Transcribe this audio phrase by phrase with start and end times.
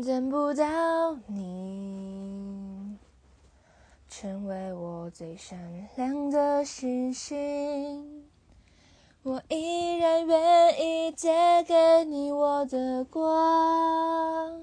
[0.00, 2.96] 等不到你，
[4.08, 5.58] 成为我最闪
[5.96, 8.24] 亮的星星。
[9.22, 14.62] 我依然愿意借给你我的光，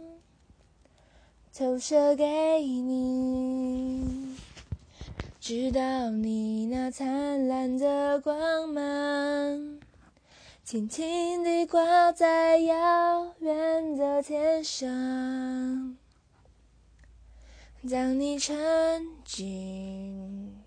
[1.54, 4.36] 投射给你，
[5.40, 9.29] 直到你那灿烂的光芒。
[10.70, 15.98] 轻轻地挂在遥远的天上，
[17.90, 20.62] 当你沉进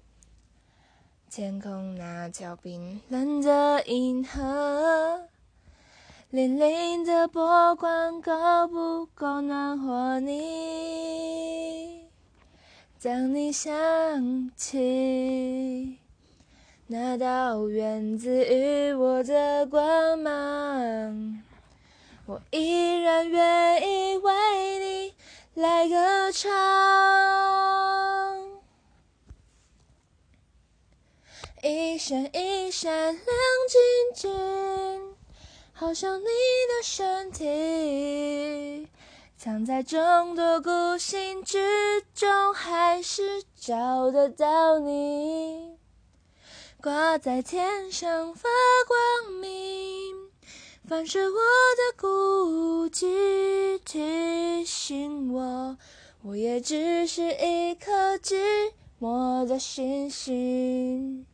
[1.31, 5.29] 天空那条冰冷的银河，
[6.33, 12.09] 粼粼的波光够不够暖和你？
[13.01, 16.02] 当你想起。
[16.93, 21.43] 那道源自于我的光芒，
[22.27, 24.31] 我依然愿意为
[24.79, 25.15] 你
[25.55, 26.51] 来歌唱。
[31.63, 33.17] 一闪一闪亮
[33.71, 33.81] 晶
[34.15, 35.17] 晶，
[35.73, 38.87] 好像你的身体，
[39.39, 45.81] 藏在众多孤星之中，还是找得到你。
[46.83, 48.49] 挂在天上发
[48.89, 49.53] 光明，
[50.85, 51.37] 反射我
[51.77, 55.79] 的孤寂，提醒我，
[56.23, 58.35] 我也只是一颗寂
[59.01, 61.25] 寞的星星。